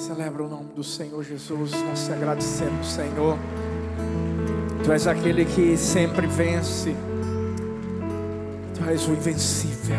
[0.00, 1.72] Celebra o nome do Senhor Jesus.
[1.72, 3.36] Nós te agradecemos, Senhor.
[4.82, 6.96] Tu és aquele que sempre vence.
[8.74, 9.98] Tu és o invencível.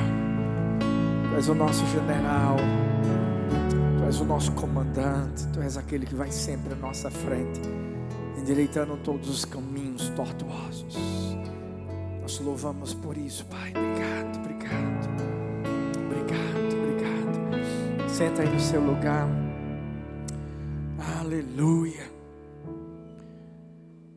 [1.29, 2.57] Tu és o nosso general.
[3.99, 5.47] Tu és o nosso comandante.
[5.53, 7.61] Tu és aquele que vai sempre à nossa frente,
[8.39, 10.97] endireitando todos os caminhos tortuosos.
[12.23, 13.69] Nós louvamos por isso, Pai.
[13.69, 15.09] Obrigado, obrigado.
[16.07, 18.09] Obrigado, obrigado.
[18.09, 19.40] Senta aí no seu lugar.
[21.31, 22.11] Aleluia.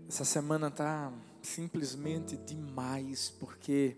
[0.09, 3.97] Essa semana tá simplesmente demais, porque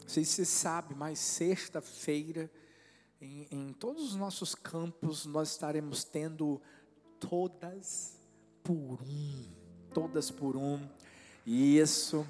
[0.00, 2.48] não sei se você sabe, mas sexta-feira,
[3.20, 6.62] em, em todos os nossos campos, nós estaremos tendo
[7.18, 8.16] todas
[8.62, 9.48] por um.
[9.92, 10.88] Todas por um.
[11.44, 12.24] Isso.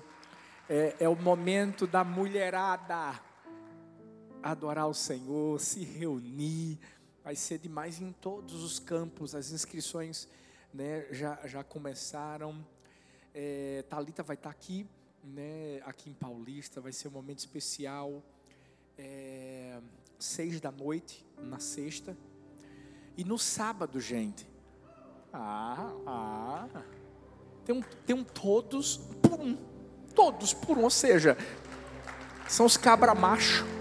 [0.66, 3.20] É, é o momento da mulherada
[4.42, 6.80] adorar o Senhor, se reunir
[7.22, 9.34] Vai ser demais em todos os campos.
[9.34, 10.26] As inscrições
[10.72, 12.64] né, já, já começaram.
[13.34, 14.86] É, Talita vai estar aqui,
[15.22, 16.80] né, aqui em Paulista.
[16.80, 18.22] Vai ser um momento especial.
[18.96, 19.80] É,
[20.18, 22.16] seis da noite, na sexta.
[23.16, 24.48] E no sábado, gente.
[25.32, 26.82] Ah, ah.
[27.64, 29.56] Tem um, tem um todos por um.
[30.14, 30.84] Todos por um.
[30.84, 31.36] Ou seja,
[32.48, 33.79] são os cabra macho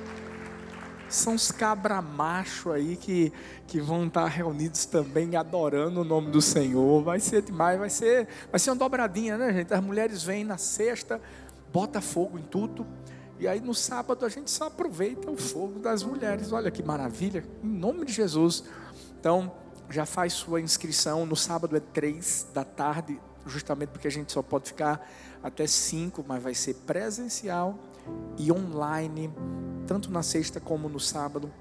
[1.15, 3.31] são os cabra macho aí que,
[3.67, 7.03] que vão estar reunidos também adorando o nome do Senhor.
[7.03, 9.73] Vai ser demais, vai ser, vai ser uma dobradinha, né, gente?
[9.73, 11.21] As mulheres vêm na sexta,
[11.71, 12.85] bota fogo em tudo.
[13.39, 16.51] E aí no sábado a gente só aproveita o fogo das mulheres.
[16.51, 18.63] Olha que maravilha, em nome de Jesus.
[19.19, 19.51] Então,
[19.89, 21.25] já faz sua inscrição.
[21.25, 25.09] No sábado é três da tarde, justamente porque a gente só pode ficar
[25.41, 27.79] até cinco, mas vai ser presencial
[28.37, 29.29] e online,
[29.85, 31.51] tanto na sexta como no sábado.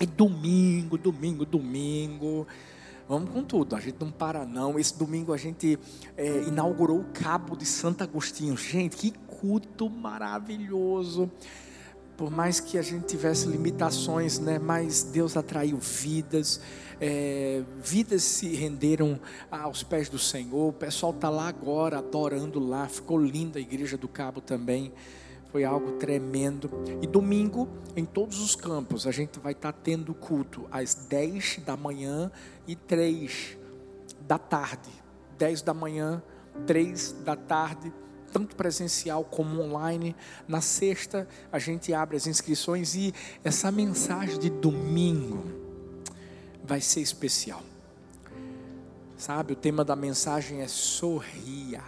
[0.00, 2.46] E domingo, domingo, domingo.
[3.08, 4.78] Vamos com tudo, a gente não para não.
[4.78, 5.78] Esse domingo a gente
[6.16, 8.56] é, inaugurou o Cabo de Santo Agostinho.
[8.56, 11.30] Gente, que culto maravilhoso.
[12.16, 16.60] Por mais que a gente tivesse limitações, né, mas Deus atraiu vidas,
[17.00, 19.18] é, vidas se renderam
[19.50, 20.68] aos pés do Senhor.
[20.68, 22.86] O pessoal está lá agora, adorando lá.
[22.86, 24.92] Ficou linda a igreja do Cabo também.
[25.50, 26.70] Foi algo tremendo.
[27.02, 31.76] E domingo, em todos os campos, a gente vai estar tendo culto às 10 da
[31.76, 32.30] manhã
[32.66, 33.58] e 3
[34.20, 34.90] da tarde.
[35.38, 36.22] 10 da manhã,
[36.66, 37.92] 3 da tarde,
[38.32, 40.14] tanto presencial como online.
[40.46, 43.12] Na sexta, a gente abre as inscrições e
[43.42, 45.44] essa mensagem de domingo
[46.62, 47.62] vai ser especial.
[49.16, 51.82] Sabe, o tema da mensagem é sorria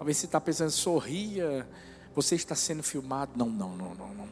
[0.00, 1.68] Talvez você está pensando, sorria,
[2.14, 3.32] você está sendo filmado.
[3.36, 4.28] Não, não, não, não, não.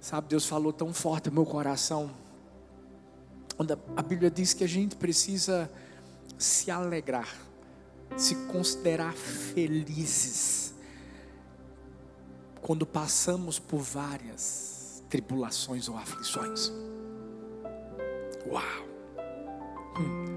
[0.00, 2.10] Sabe, Deus falou tão forte no meu coração.
[3.94, 5.70] A Bíblia diz que a gente precisa
[6.38, 7.36] se alegrar,
[8.16, 10.72] se considerar felizes
[12.62, 16.72] quando passamos por várias tribulações ou aflições.
[18.46, 18.88] Uau!
[20.00, 20.27] Hum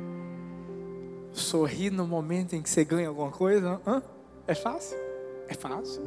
[1.31, 3.81] sorrir no momento em que você ganha alguma coisa?
[3.85, 4.01] Hã?
[4.47, 4.97] É fácil?
[5.47, 6.03] É fácil.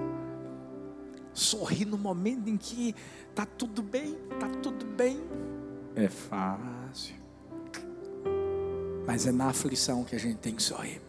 [1.32, 2.94] Sorrir no momento em que
[3.34, 5.20] tá tudo bem, tá tudo bem.
[5.96, 7.14] É fácil.
[9.06, 11.00] Mas é na aflição que a gente tem que sorrir.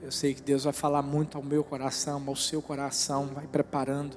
[0.00, 4.16] Eu sei que Deus vai falar muito ao meu coração, ao seu coração, vai preparando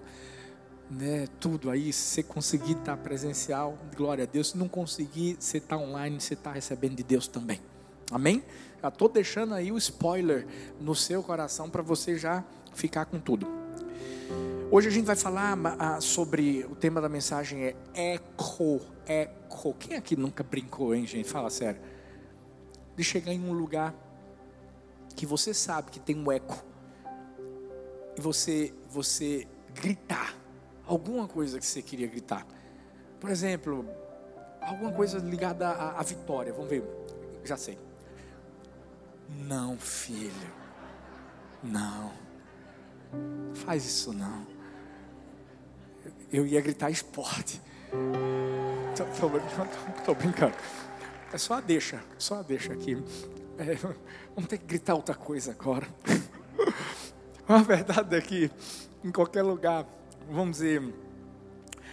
[0.90, 1.92] né, tudo aí.
[1.92, 4.50] Se você conseguir estar presencial, glória a Deus.
[4.50, 7.60] Se não conseguir, você está online, você está recebendo de Deus também.
[8.12, 8.44] Amém?
[8.82, 10.48] Já estou deixando aí o spoiler
[10.80, 12.44] no seu coração para você já
[12.74, 13.48] ficar com tudo.
[14.72, 19.76] Hoje a gente vai falar ah, sobre o tema da mensagem é eco, eco.
[19.76, 21.30] Quem aqui nunca brincou, hein, gente?
[21.30, 21.80] Fala sério.
[22.96, 23.94] De chegar em um lugar
[25.16, 26.64] que você sabe que tem um eco
[28.18, 30.36] e você você gritar
[30.88, 32.48] alguma coisa que você queria gritar.
[33.20, 33.86] Por exemplo,
[34.60, 36.52] alguma coisa ligada à, à vitória.
[36.52, 36.84] Vamos ver.
[37.44, 37.91] Já sei.
[39.32, 40.32] Não, filho.
[41.64, 42.12] Não.
[43.54, 44.46] Faz isso não.
[46.32, 47.62] Eu ia gritar esporte.
[48.96, 50.56] Tô, tô, tô, tô brincando.
[51.34, 53.02] É só a deixa, só a deixa aqui.
[53.58, 53.76] É,
[54.36, 55.88] vamos ter que gritar outra coisa agora.
[57.48, 58.50] A verdade é que
[59.04, 59.86] em qualquer lugar,
[60.30, 60.82] vamos dizer,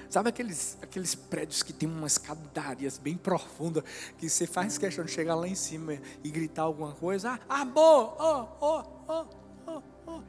[0.09, 3.85] Sabe aqueles, aqueles prédios que tem umas escadarias bem profundas,
[4.17, 7.39] que você faz questão de chegar lá em cima e gritar alguma coisa?
[7.49, 9.27] Ah, amor, oh, oh, oh,
[9.67, 10.21] oh, oh.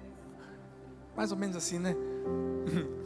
[1.15, 1.95] Mais ou menos assim, né?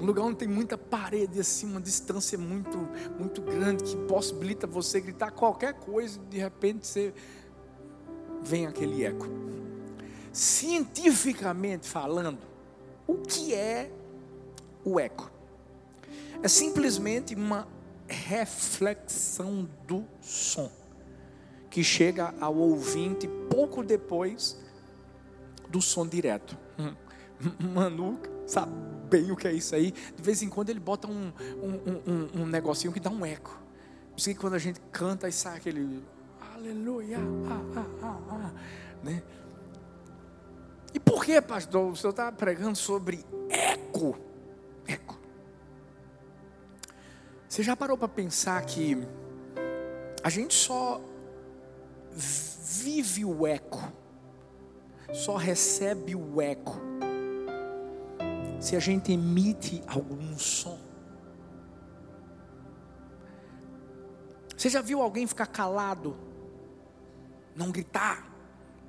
[0.00, 2.76] Um lugar onde tem muita parede, assim, uma distância muito,
[3.18, 7.14] muito grande que possibilita você gritar qualquer coisa e de repente você
[8.42, 9.26] vem aquele eco.
[10.32, 12.38] Cientificamente falando,
[13.06, 13.90] o que é
[14.84, 15.30] o eco?
[16.42, 17.66] É simplesmente uma
[18.06, 20.70] reflexão do som
[21.70, 24.60] que chega ao ouvinte pouco depois
[25.68, 26.56] do som direto.
[27.58, 28.72] Manu sabe
[29.08, 29.90] bem o que é isso aí.
[29.90, 31.32] De vez em quando ele bota um,
[31.62, 33.60] um, um, um negocinho que dá um eco.
[34.10, 36.04] Por isso que quando a gente canta e sai aquele
[36.54, 38.52] aleluia, ah, ah, ah, ah,
[39.02, 39.22] né?
[40.94, 43.84] E por que, pastor, o senhor está pregando sobre eco?
[43.94, 44.18] Eco.
[47.54, 49.06] Você já parou para pensar que
[50.24, 51.00] a gente só
[52.12, 53.80] vive o eco,
[55.12, 56.74] só recebe o eco,
[58.58, 60.80] se a gente emite algum som.
[64.56, 66.16] Você já viu alguém ficar calado,
[67.54, 68.34] não gritar,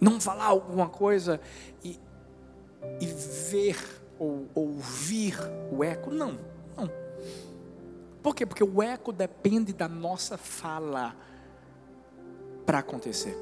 [0.01, 1.39] não falar alguma coisa
[1.83, 2.00] e,
[3.00, 3.77] e ver
[4.17, 5.35] ou ouvir
[5.71, 6.09] o eco?
[6.09, 6.54] Não, não.
[8.25, 8.44] Por quê?
[8.44, 11.16] Porque o eco depende da nossa fala
[12.66, 13.38] para acontecer.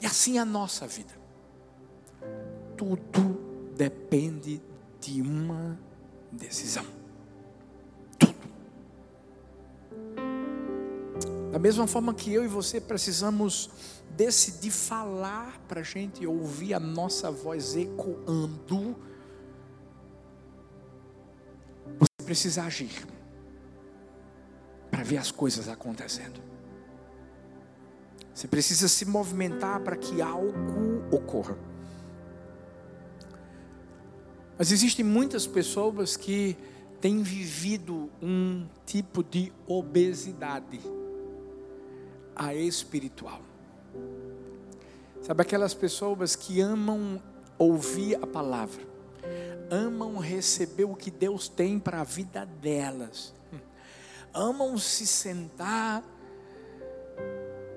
[0.00, 1.12] E assim é a nossa vida.
[2.76, 4.62] Tudo depende
[5.00, 5.76] de uma
[6.30, 6.86] decisão.
[8.16, 8.38] Tudo.
[11.50, 13.68] Da mesma forma que eu e você precisamos
[14.10, 18.94] decidir falar para a gente ouvir a nossa voz ecoando,
[22.30, 22.92] precisa agir
[24.88, 26.40] para ver as coisas acontecendo.
[28.32, 30.52] Você precisa se movimentar para que algo
[31.10, 31.58] ocorra.
[34.56, 36.56] Mas existem muitas pessoas que
[37.00, 40.78] têm vivido um tipo de obesidade
[42.36, 43.42] a espiritual.
[45.20, 47.20] Sabe aquelas pessoas que amam
[47.58, 48.84] ouvir a palavra,
[49.70, 53.32] amam receber o que Deus tem para a vida delas,
[54.34, 56.04] amam se sentar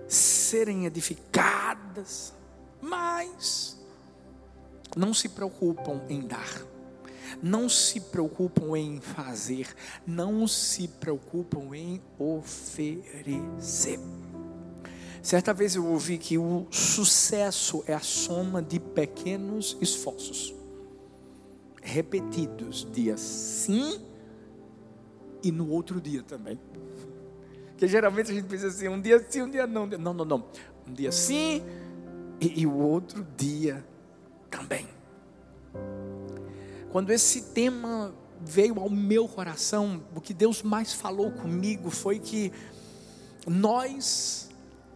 [0.08, 2.34] serem edificadas,
[2.82, 3.78] mas
[4.96, 6.66] não se preocupam em dar,
[7.42, 9.68] não se preocupam em fazer,
[10.06, 14.00] não se preocupam em oferecer.
[15.22, 20.54] Certa vez eu ouvi que o sucesso é a soma de pequenos esforços,
[21.84, 24.02] repetidos, dia sim
[25.44, 26.60] e no outro dia também.
[27.68, 29.86] Porque geralmente a gente pensa assim, um dia sim, um dia não.
[29.86, 30.46] Não, não, não.
[30.88, 31.62] Um dia sim
[32.40, 33.86] e, e o outro dia
[34.50, 34.88] também.
[36.92, 42.52] Quando esse tema veio ao meu coração, o que Deus mais falou comigo foi que
[43.48, 44.50] nós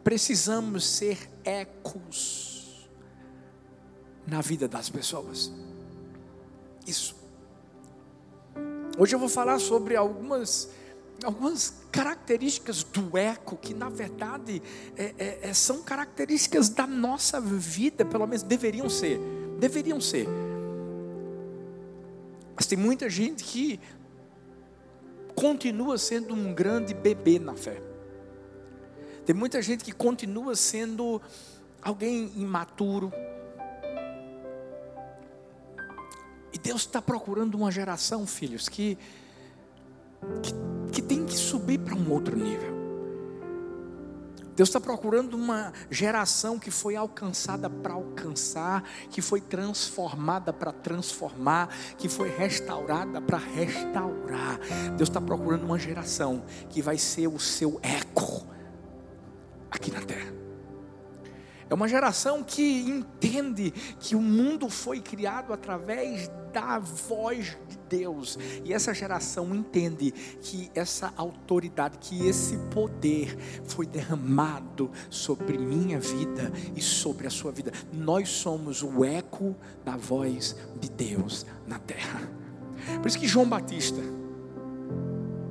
[0.04, 2.90] precisamos ser ecos
[4.26, 5.52] na vida das pessoas.
[6.88, 7.16] Isso.
[8.98, 10.70] Hoje eu vou falar sobre algumas
[11.24, 14.62] algumas características do eco que na verdade
[14.96, 19.20] é, é, é, são características da nossa vida, pelo menos deveriam ser,
[19.60, 20.28] deveriam ser.
[22.56, 23.80] Mas tem muita gente que
[25.36, 27.82] continua sendo um grande bebê na fé.
[29.26, 31.22] Tem muita gente que continua sendo
[31.82, 33.12] alguém imaturo.
[36.58, 38.98] E Deus está procurando uma geração, filhos, que,
[40.42, 40.54] que
[40.92, 42.76] que tem que subir para um outro nível.
[44.56, 51.70] Deus está procurando uma geração que foi alcançada para alcançar, que foi transformada para transformar,
[51.96, 54.60] que foi restaurada para restaurar.
[54.98, 58.44] Deus está procurando uma geração que vai ser o seu eco
[59.70, 60.37] aqui na terra.
[61.70, 68.38] É uma geração que entende que o mundo foi criado através da voz de Deus.
[68.64, 76.52] E essa geração entende que essa autoridade, que esse poder foi derramado sobre minha vida
[76.76, 77.72] e sobre a sua vida.
[77.92, 82.22] Nós somos o eco da voz de Deus na terra.
[83.02, 84.00] Por isso que João Batista,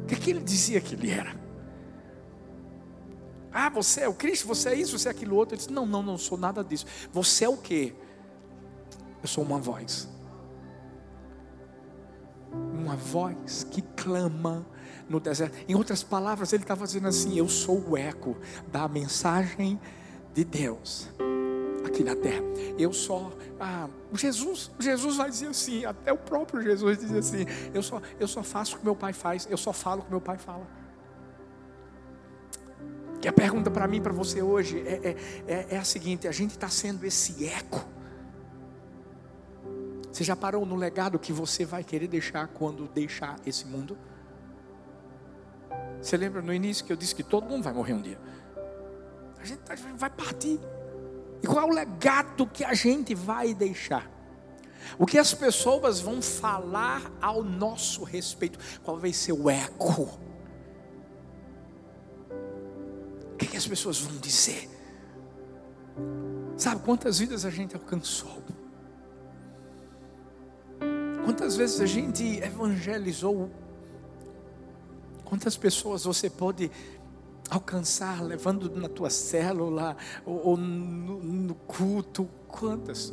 [0.03, 1.46] o que, é que ele dizia que ele era?
[3.59, 5.55] Ah, você é o Cristo, você é isso, você é aquilo outro.
[5.55, 6.85] Ele disse: Não, não, não sou nada disso.
[7.11, 7.95] Você é o que?
[9.23, 10.07] Eu sou uma voz.
[12.53, 14.67] Uma voz que clama
[15.09, 15.57] no deserto.
[15.67, 18.37] Em outras palavras, ele estava dizendo assim: Eu sou o eco
[18.71, 19.81] da mensagem
[20.35, 21.09] de Deus
[21.83, 22.45] aqui na terra.
[22.79, 27.83] Eu só, ah, Jesus, Jesus vai dizer assim, até o próprio Jesus diz assim, eu
[27.83, 30.21] só, eu só faço o que meu pai faz, eu só falo o que meu
[30.21, 30.67] pai fala.
[33.27, 35.17] E a pergunta para mim, para você hoje é, é,
[35.53, 37.85] é, é a seguinte: a gente está sendo esse eco.
[40.13, 43.99] Você já parou no legado que você vai querer deixar quando deixar esse mundo?
[46.01, 48.21] Você lembra no início que eu disse que todo mundo vai morrer um dia?
[49.41, 50.61] A gente, gente vai partir.
[51.43, 54.09] E qual é o legado que a gente vai deixar?
[54.97, 58.57] O que as pessoas vão falar ao nosso respeito?
[58.85, 60.17] Qual vai ser o eco?
[63.67, 64.69] As pessoas vão dizer?
[66.57, 68.43] Sabe quantas vidas a gente alcançou?
[71.25, 73.51] Quantas vezes a gente evangelizou?
[75.25, 76.71] Quantas pessoas você pode
[77.51, 82.29] alcançar levando na tua célula ou, ou no, no culto?
[82.47, 83.13] Quantas?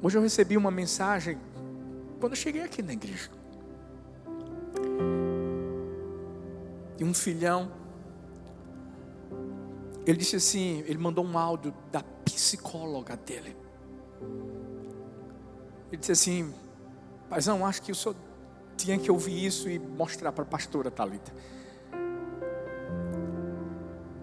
[0.00, 1.38] Hoje eu recebi uma mensagem
[2.20, 3.30] quando eu cheguei aqui na igreja.
[6.98, 7.79] E um filhão,
[10.06, 13.56] ele disse assim, ele mandou um áudio da psicóloga dele.
[15.90, 16.54] Ele disse assim:
[17.28, 18.16] Paizão, acho que o senhor
[18.76, 21.32] tinha que ouvir isso e mostrar para a pastora Talita.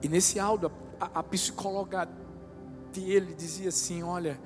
[0.01, 2.07] E nesse áudio, a, a psicóloga
[2.93, 4.39] dele dizia assim: Olha,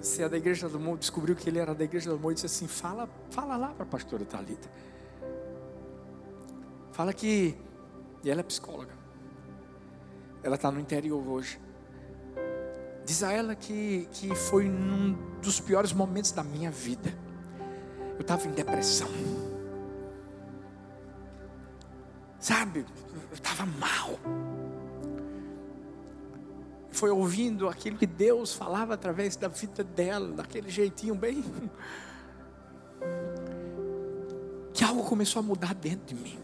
[0.00, 2.34] você é da igreja do amor, descobriu que ele era da igreja do amor, e
[2.34, 4.68] disse assim: Fala, fala lá para a pastora Talita.
[6.92, 7.56] Fala que.
[8.22, 8.92] E ela é psicóloga.
[10.42, 11.60] Ela está no interior hoje.
[13.04, 17.12] Diz a ela que, que foi num dos piores momentos da minha vida.
[18.14, 19.08] Eu estava em depressão.
[22.38, 22.84] Sabe,
[23.30, 24.18] eu estava mal.
[26.90, 31.44] Foi ouvindo aquilo que Deus falava através da vida dela, daquele jeitinho bem.
[34.74, 36.38] Que algo começou a mudar dentro de mim.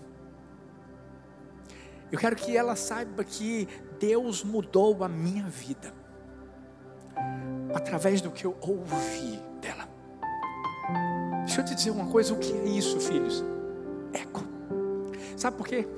[2.14, 3.68] Eu quero que ela saiba que
[3.99, 5.92] Deus mudou a minha vida
[7.75, 9.88] através do que eu ouvi dela.
[11.44, 13.44] Deixa eu te dizer uma coisa: o que é isso, filhos?
[14.12, 14.44] Eco.
[15.37, 15.88] Sabe por quê?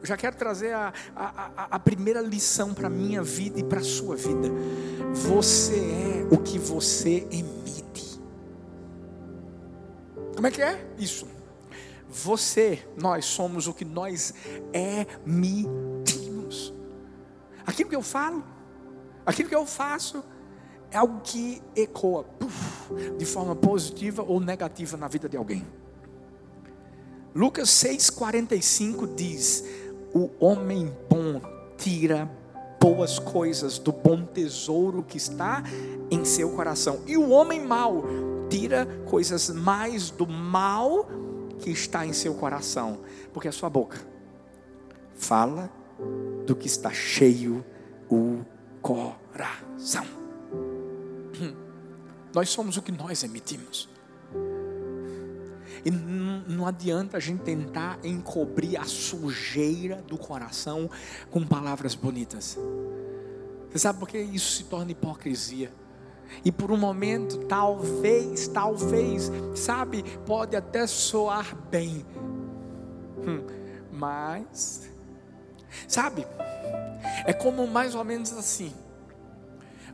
[0.00, 3.80] Eu já quero trazer a, a, a primeira lição para a minha vida e para
[3.80, 4.48] a sua vida.
[5.12, 5.74] Você
[6.30, 8.20] é o que você emite.
[10.32, 11.26] Como é que é isso?
[12.08, 14.32] Você, nós somos o que nós
[15.26, 16.72] emitimos.
[17.66, 18.44] Aquilo que eu falo,
[19.24, 20.22] aquilo que eu faço,
[20.90, 22.24] é algo que ecoa
[23.18, 25.66] de forma positiva ou negativa na vida de alguém.
[27.34, 29.64] Lucas 6,45 diz:
[30.14, 31.40] O homem bom
[31.76, 32.30] tira
[32.80, 35.62] boas coisas do bom tesouro que está
[36.10, 38.04] em seu coração, e o homem mau
[38.48, 41.06] tira coisas mais do mal
[41.60, 43.00] que está em seu coração,
[43.32, 43.98] porque a sua boca
[45.14, 45.70] fala
[46.46, 47.64] do que está cheio
[48.08, 48.44] o
[48.82, 50.06] coração.
[52.34, 53.88] Nós somos o que nós emitimos.
[55.84, 60.90] E não adianta a gente tentar encobrir a sujeira do coração
[61.30, 62.58] com palavras bonitas.
[63.70, 65.72] Você sabe por que isso se torna hipocrisia?
[66.44, 72.04] E por um momento, talvez, talvez, sabe, pode até soar bem,
[73.18, 73.44] hum,
[73.92, 74.90] mas,
[75.88, 76.26] sabe,
[77.26, 78.72] é como mais ou menos assim.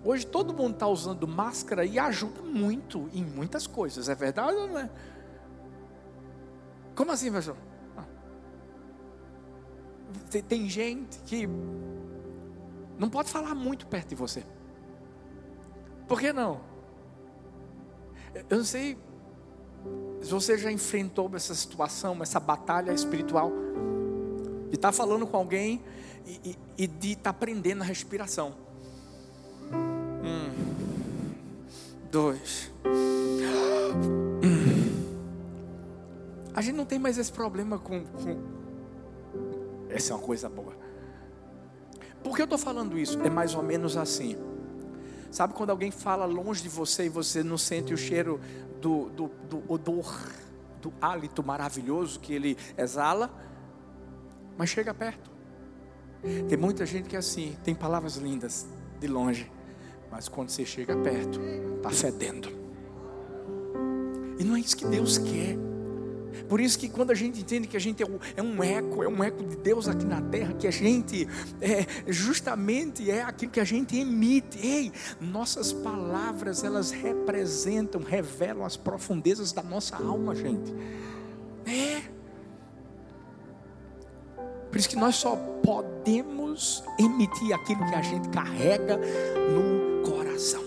[0.05, 4.67] Hoje todo mundo está usando máscara e ajuda muito em muitas coisas, é verdade ou
[4.67, 4.91] não é?
[6.95, 7.57] Como assim, pastor?
[7.97, 8.05] Ah.
[10.31, 11.49] Tem, tem gente que
[12.99, 14.45] não pode falar muito perto de você.
[16.13, 16.61] Por que não?
[18.51, 18.99] Eu não sei
[20.21, 23.51] se você já enfrentou essa situação, essa batalha espiritual,
[24.69, 25.83] de estar tá falando com alguém
[26.27, 28.55] e, e, e de estar tá prendendo a respiração.
[29.73, 30.51] Um,
[32.11, 32.71] dois.
[36.55, 38.43] A gente não tem mais esse problema com, com.
[39.89, 40.75] Essa é uma coisa boa.
[42.23, 43.19] Por que eu estou falando isso?
[43.23, 44.52] É mais ou menos assim.
[45.33, 48.41] Sabe quando alguém fala longe de você e você não sente o cheiro
[48.81, 50.31] do, do, do odor,
[50.81, 53.29] do hálito maravilhoso que ele exala?
[54.57, 55.33] Mas chega perto.
[56.49, 58.65] Tem muita gente que é assim, tem palavras lindas
[59.01, 59.51] de longe
[60.13, 61.41] mas quando você chega perto,
[61.79, 62.51] está fedendo.
[64.39, 65.57] E não é isso que Deus quer.
[66.49, 69.23] Por isso que quando a gente entende que a gente é um eco, é um
[69.23, 71.29] eco de Deus aqui na terra, que a gente
[71.61, 74.59] é, justamente é aquilo que a gente emite.
[74.65, 80.73] Ei, nossas palavras elas representam, revelam as profundezas da nossa alma, gente.
[81.67, 82.03] É.
[84.71, 90.63] Por isso que nós só podemos emitir aquilo que a gente carrega no coração.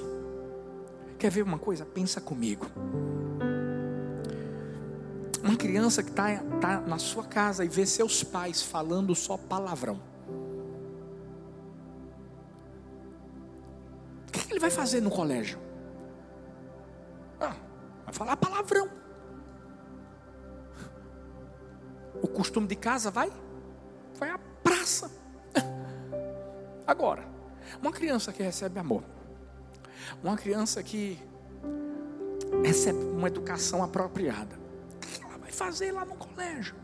[1.18, 1.86] Quer ver uma coisa?
[1.86, 2.68] Pensa comigo.
[5.46, 10.02] Uma criança que está tá na sua casa e vê seus pais falando só palavrão.
[14.28, 15.60] O que ele vai fazer no colégio?
[17.40, 17.56] Ah,
[18.06, 18.90] vai falar palavrão.
[22.24, 23.32] O costume de casa vai?
[24.18, 25.12] Vai à praça.
[26.88, 27.24] Agora,
[27.80, 29.04] uma criança que recebe amor,
[30.24, 31.20] uma criança que
[32.64, 34.65] recebe uma educação apropriada,
[35.56, 36.76] fazer lá no colégio?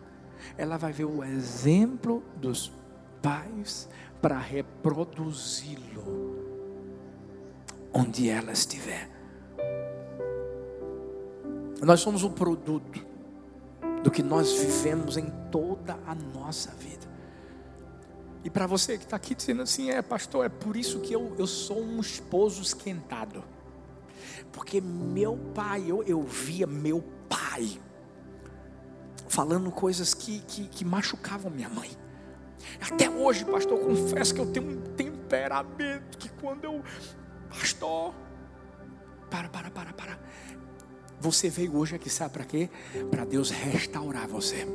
[0.58, 2.72] Ela vai ver o exemplo dos
[3.22, 3.88] pais
[4.22, 5.92] para reproduzi-lo
[7.94, 9.10] onde ela estiver.
[11.82, 13.06] Nós somos o produto
[14.04, 17.10] do que nós vivemos em toda a nossa vida.
[18.44, 21.36] E para você que está aqui dizendo assim, é pastor, é por isso que eu,
[21.38, 23.44] eu sou um esposo esquentado.
[24.52, 27.80] Porque meu pai, eu, eu via meu pai
[29.32, 31.90] falando coisas que, que, que machucavam minha mãe.
[32.82, 36.84] Até hoje, pastor, eu confesso que eu tenho um temperamento que quando eu,
[37.50, 38.14] pastor,
[39.30, 40.20] para, para, para, para.
[41.22, 42.70] Você veio hoje aqui, sabe para quê?
[43.10, 44.68] Para Deus restaurar você.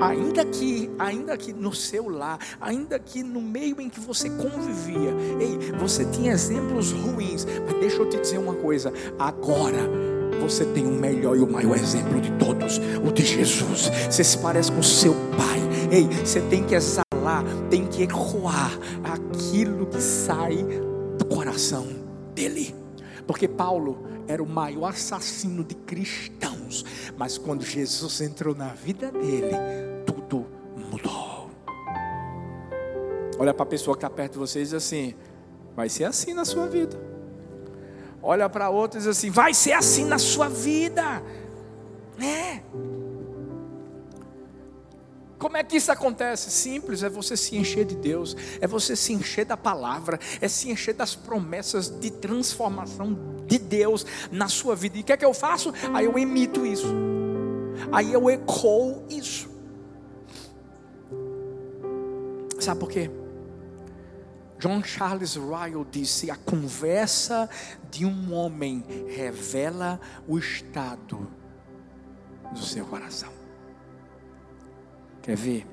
[0.00, 5.10] Ainda que, ainda que no seu lar, ainda que no meio em que você convivia,
[5.40, 10.11] ei, você tinha exemplos ruins, mas deixa eu te dizer uma coisa, agora
[10.42, 13.90] você tem o melhor e o maior exemplo de todos, o de Jesus.
[14.10, 15.60] Você se parece com seu pai.
[15.90, 20.56] Ei, você tem que exalar, tem que ecoar aquilo que sai
[21.18, 21.86] do coração
[22.34, 22.74] dele.
[23.26, 26.84] Porque Paulo era o maior assassino de cristãos,
[27.16, 29.56] mas quando Jesus entrou na vida dele,
[30.06, 30.46] tudo
[30.90, 31.50] mudou.
[33.38, 35.14] Olha para a pessoa que está perto de você e diz assim:
[35.76, 37.11] vai ser assim na sua vida
[38.22, 41.22] olha para outro e diz assim: vai ser assim na sua vida.
[42.20, 42.60] É.
[45.38, 46.52] Como é que isso acontece?
[46.52, 50.70] Simples, é você se encher de Deus, é você se encher da palavra, é se
[50.70, 54.98] encher das promessas de transformação de Deus na sua vida.
[54.98, 55.74] E o que é que eu faço?
[55.92, 56.86] Aí eu emito isso,
[57.90, 59.50] aí eu ecoo isso.
[62.60, 63.10] Sabe por quê?
[64.62, 67.50] John Charles Ryle disse: a conversa
[67.90, 69.98] de um homem revela
[70.28, 71.26] o estado
[72.52, 73.32] do seu coração.
[75.20, 75.66] Quer ver?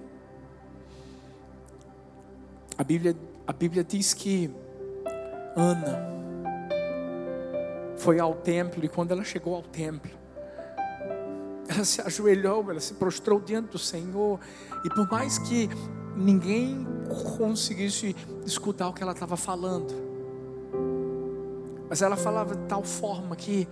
[2.80, 4.50] A Bíblia, a Bíblia diz que
[5.56, 6.10] Ana
[7.96, 10.18] foi ao templo e quando ela chegou ao templo,
[11.70, 14.40] ela se ajoelhou, ela se prostrou diante do Senhor
[14.84, 15.70] e por mais que
[16.20, 16.86] ninguém
[17.38, 19.94] conseguisse escutar o que ela estava falando.
[21.90, 23.68] Mas ela falava de tal forma que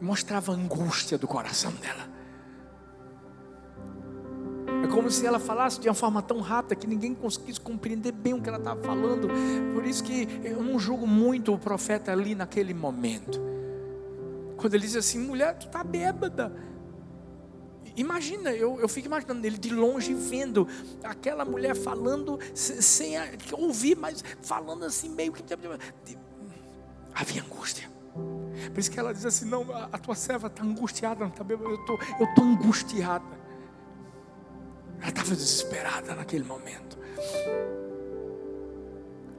[0.00, 2.12] mostrava a angústia do coração dela.
[4.84, 8.34] É como se ela falasse de uma forma tão rápida que ninguém conseguisse compreender bem
[8.34, 9.28] o que ela estava falando.
[9.72, 13.40] Por isso que eu não julgo muito o profeta ali naquele momento.
[14.56, 16.52] Quando ele diz assim: mulher, tu está bêbada.
[17.96, 20.66] Imagina, eu, eu fico imaginando ele de longe vendo
[21.02, 23.14] aquela mulher falando sem,
[23.52, 25.42] ouvir, mas falando assim meio que.
[27.14, 27.90] Havia angústia.
[28.72, 31.74] Por isso que ela diz assim: Não, a, tua serva está angustiada, não está Eu
[31.74, 33.42] estou eu tô angustiada.
[34.98, 36.96] Ela estava desesperada naquele momento.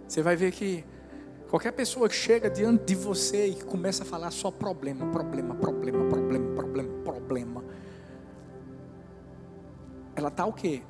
[0.08, 0.86] Você vai ver que
[1.50, 6.08] qualquer pessoa que chega diante de você e começa a falar só problema, problema, problema,
[6.10, 7.64] problema, problema, problema
[10.16, 10.82] ela está o quê?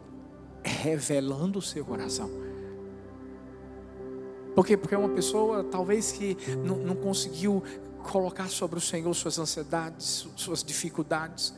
[0.64, 2.30] Revelando o seu coração.
[4.56, 4.78] Por quê?
[4.78, 7.64] Porque é uma pessoa talvez que não, não conseguiu
[8.04, 11.54] colocar sobre o Senhor suas ansiedades, suas dificuldades.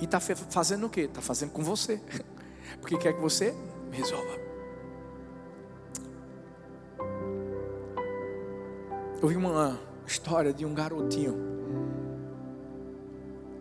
[0.00, 1.02] E está fazendo o quê?
[1.02, 2.00] Está fazendo com você.
[2.80, 3.54] Porque quer que você
[3.90, 4.38] resolva.
[9.20, 11.36] Eu vi uma história de um garotinho.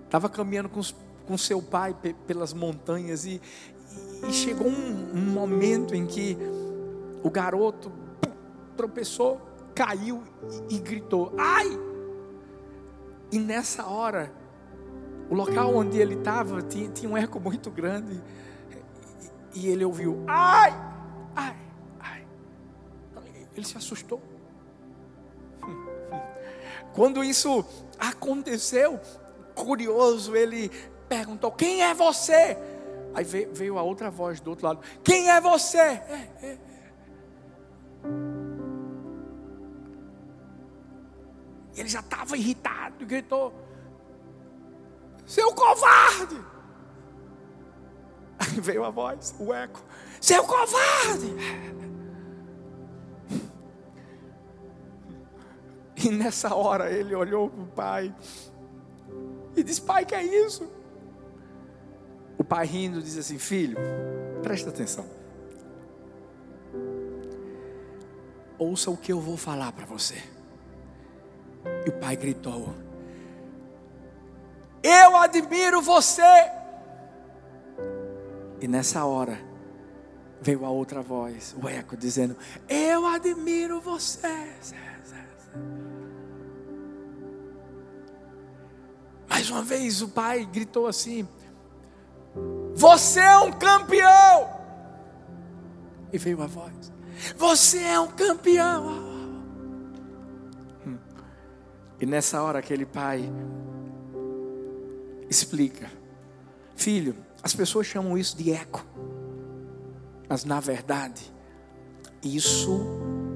[0.06, 0.96] Estava caminhando com os
[1.30, 3.40] com seu pai pelas montanhas e,
[4.28, 6.36] e chegou um, um, momento em que
[7.22, 7.92] o garoto
[8.76, 9.40] tropeçou,
[9.76, 10.24] caiu
[10.68, 11.68] e, e gritou: "Ai!"
[13.32, 14.34] E nessa hora
[15.30, 18.20] o local onde ele estava tinha, tinha um eco muito grande.
[19.54, 20.72] E, e ele ouviu, ai,
[21.36, 21.56] ai,
[22.00, 22.26] ai.
[23.56, 24.20] Ele se assustou.
[26.96, 27.64] Quando isso
[28.00, 29.00] aconteceu,
[29.54, 30.72] curioso, ele
[31.10, 32.56] perguntou: Quem é você?
[33.14, 35.78] Aí veio a outra voz do outro lado: Quem é você?
[35.80, 36.60] É, é, é.
[41.76, 43.54] Ele já estava irritado, gritou:
[45.26, 46.40] Seu covarde!
[48.40, 49.84] Aí veio a voz, o eco:
[50.22, 51.36] Seu covarde!
[56.02, 58.16] E nessa hora ele olhou para o pai
[59.56, 60.79] e disse: Pai, que é isso?
[62.40, 63.78] O pai rindo diz assim: Filho,
[64.42, 65.06] presta atenção.
[68.58, 70.24] Ouça o que eu vou falar para você.
[71.86, 72.74] E o pai gritou:
[74.82, 76.22] Eu admiro você.
[78.62, 79.38] E nessa hora
[80.42, 82.38] veio a outra voz, o eco, dizendo:
[82.70, 84.54] Eu admiro você.
[89.30, 91.28] Mais uma vez o pai gritou assim:
[92.80, 94.50] Você é um campeão!
[96.14, 96.94] E veio a voz:
[97.36, 98.88] Você é um campeão!
[100.88, 100.98] Hum.
[102.00, 103.30] E nessa hora aquele pai
[105.30, 105.92] explica:
[106.74, 108.86] Filho, as pessoas chamam isso de eco,
[110.30, 111.34] mas na verdade,
[112.24, 112.80] isso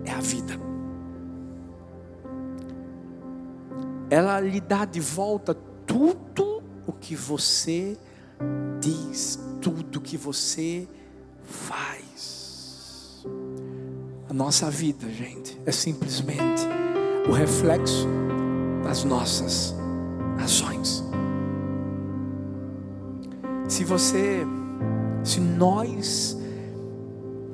[0.06, 0.53] é a vida.
[4.10, 5.53] Ela lhe dá de volta
[5.86, 7.97] tudo o que você
[8.79, 10.88] diz, tudo que você
[11.43, 13.25] faz.
[14.29, 16.67] A nossa vida, gente, é simplesmente
[17.27, 18.08] o reflexo
[18.84, 19.75] das nossas
[20.43, 21.03] ações.
[23.67, 24.45] Se você,
[25.23, 26.38] se nós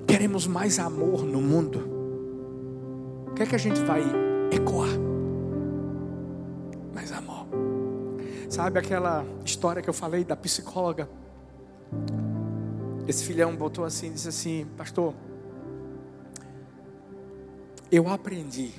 [0.08, 1.80] queremos mais amor no mundo,
[3.28, 4.04] o que é que a gente vai
[4.52, 4.99] ecoar?
[8.60, 11.10] Sabe aquela história que eu falei da psicóloga?
[13.08, 15.13] Esse filhão botou assim, disse assim, pastor,
[17.89, 18.74] eu aprendi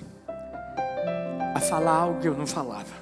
[1.54, 2.92] a falar algo que eu não falava.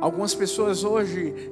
[0.00, 1.50] Algumas pessoas hoje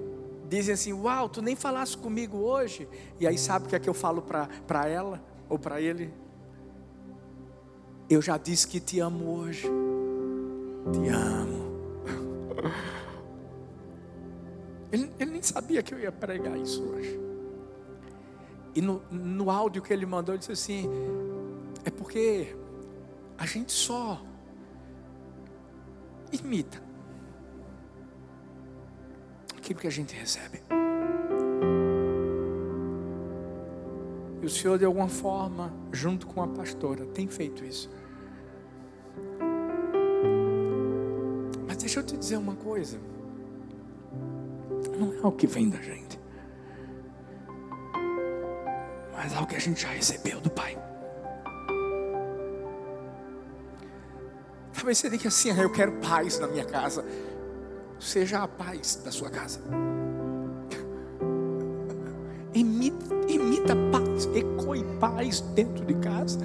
[0.48, 2.88] dizem assim: Uau, tu nem falaste comigo hoje.
[3.18, 6.14] E aí sabe o que é que eu falo para ela ou para ele?
[8.09, 9.68] Eu já disse que te amo hoje.
[10.92, 11.72] Te amo.
[14.92, 17.18] Ele, ele nem sabia que eu ia pregar isso hoje.
[18.74, 20.87] E no, no áudio que ele mandou, ele disse assim:
[21.83, 22.55] é porque
[23.38, 24.22] a gente só
[26.31, 26.83] imita
[29.57, 30.62] aquilo que a gente recebe.
[34.42, 37.88] E o Senhor, de alguma forma, junto com a pastora, tem feito isso.
[41.66, 42.98] Mas deixa eu te dizer uma coisa
[44.90, 46.18] não é o que vem da gente,
[49.12, 50.77] mas é o que a gente já recebeu do Pai.
[54.75, 57.05] Talvez você diga assim: ah, eu quero paz na minha casa.
[58.01, 59.61] Seja a paz da sua casa.
[62.53, 66.40] Imita paz, ecoe paz dentro de casa.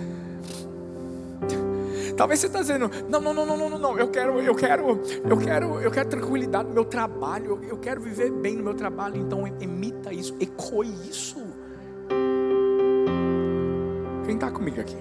[2.17, 5.37] Talvez você está dizendo, não, não, não, não, não, não, eu quero, eu quero, eu
[5.37, 9.45] quero, eu quero tranquilidade no meu trabalho, eu, quero viver bem no meu trabalho, então
[9.61, 11.37] emita isso, ecoe isso.
[14.25, 14.97] Quem está comigo aqui?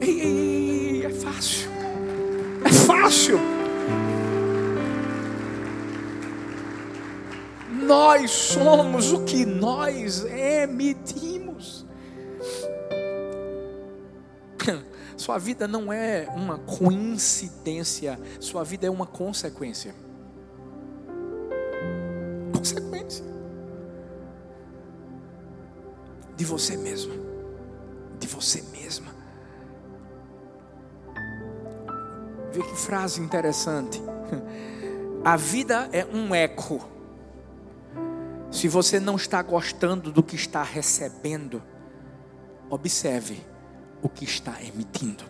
[0.00, 1.68] Ei, ei, ei, é fácil.
[2.64, 3.40] É fácil.
[7.84, 11.31] Nós somos o que nós emitimos.
[15.16, 19.94] Sua vida não é uma coincidência, sua vida é uma consequência.
[22.54, 23.32] Consequência
[26.36, 27.14] de você mesmo,
[28.18, 29.12] de você mesma.
[32.50, 34.02] Vê que frase interessante.
[35.24, 36.84] A vida é um eco.
[38.50, 41.62] Se você não está gostando do que está recebendo,
[42.68, 43.40] observe
[44.02, 45.24] o que está emitindo.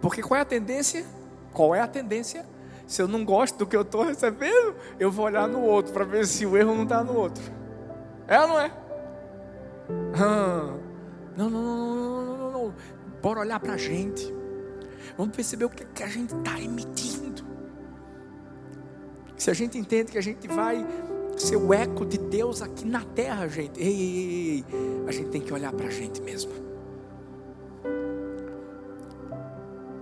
[0.00, 1.04] Porque qual é a tendência?
[1.52, 2.44] Qual é a tendência?
[2.86, 6.04] Se eu não gosto do que eu estou recebendo, eu vou olhar no outro para
[6.04, 7.42] ver se o erro não está no outro.
[8.28, 8.72] É ou não é?
[11.36, 12.74] não, não, não, não, não, não, não.
[13.22, 14.34] Bora olhar para a gente.
[15.16, 17.44] Vamos perceber o que, que a gente está emitindo.
[19.36, 20.86] Se a gente entende que a gente vai
[21.42, 24.64] ser o eco de Deus aqui na terra, gente, ei, ei, ei,
[25.06, 26.52] a gente tem que olhar para a gente mesmo.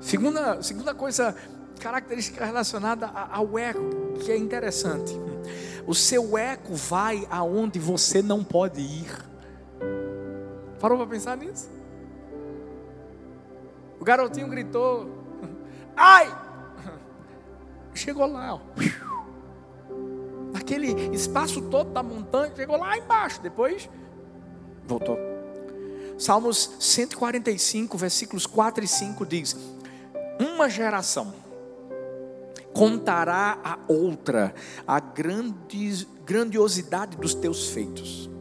[0.01, 1.35] Segunda, segunda coisa
[1.81, 5.13] característica relacionada ao eco, que é interessante.
[5.87, 9.11] O seu eco vai aonde você não pode ir.
[10.81, 11.69] Parou para pensar nisso?
[13.99, 15.09] O garotinho gritou:
[15.97, 16.33] Ai!
[17.95, 18.61] Chegou lá, ó.
[20.73, 23.43] Naquele espaço todo da montanha, chegou lá embaixo.
[23.43, 23.91] Depois,
[24.87, 25.19] voltou.
[26.19, 29.55] Salmos 145, versículos 4 e 5 diz:
[30.41, 31.35] Uma geração
[32.73, 34.55] contará a outra
[34.87, 38.32] a grandiosidade dos teus feitos.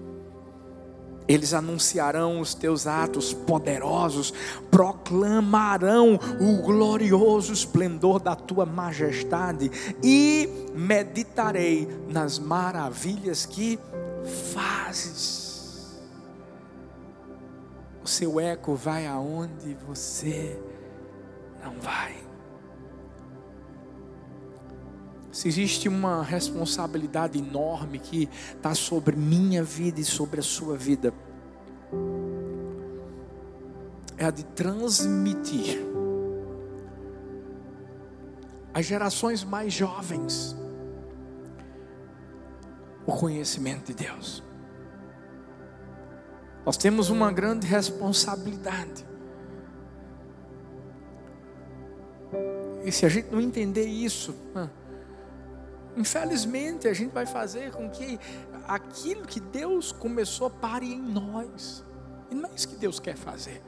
[1.27, 4.33] Eles anunciarão os teus atos poderosos,
[4.69, 9.71] proclamarão o glorioso esplendor da tua majestade
[10.03, 13.79] e meditarei nas maravilhas que
[14.53, 16.01] fazes.
[18.03, 20.59] O seu eco vai aonde você
[21.63, 22.30] não vai.
[25.31, 31.13] Se existe uma responsabilidade enorme que está sobre minha vida e sobre a sua vida,
[34.17, 35.79] é a de transmitir
[38.73, 40.55] às gerações mais jovens
[43.05, 44.43] o conhecimento de Deus.
[46.65, 49.05] Nós temos uma grande responsabilidade.
[52.83, 54.35] E se a gente não entender isso,
[55.95, 58.19] Infelizmente, a gente vai fazer com que
[58.67, 61.83] aquilo que Deus começou pare em nós.
[62.29, 63.61] E não é isso que Deus quer fazer.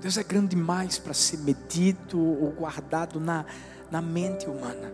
[0.00, 3.44] Deus é grande demais para ser medido ou guardado na,
[3.90, 4.92] na mente humana.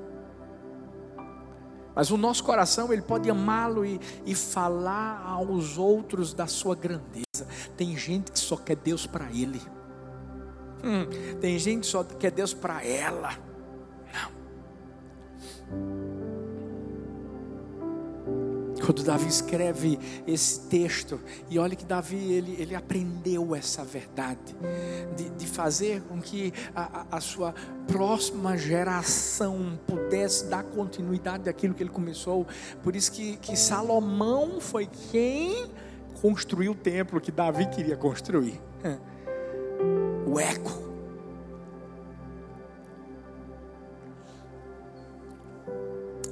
[1.94, 7.46] Mas o nosso coração, ele pode amá-lo e, e falar aos outros da sua grandeza.
[7.76, 9.62] Tem gente que só quer Deus para ele.
[10.82, 13.30] Hum, tem gente que só quer Deus para ela.
[18.84, 24.54] Quando Davi escreve esse texto, e olha que Davi ele, ele aprendeu essa verdade,
[25.16, 27.54] de, de fazer com que a, a, sua
[27.86, 32.46] próxima geração pudesse dar continuidade daquilo que ele começou.
[32.82, 35.70] Por isso que, que Salomão foi quem
[36.20, 38.60] construiu o templo que Davi queria construir.
[40.26, 40.93] O eco